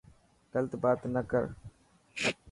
[0.53, 1.43] گلت بات نه ڪر.